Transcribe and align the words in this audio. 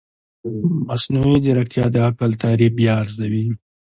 مصنوعي 0.87 1.37
ځیرکتیا 1.45 1.85
د 1.91 1.97
عقل 2.09 2.31
تعریف 2.43 2.71
بیا 2.79 2.93
ارزوي. 3.03 3.45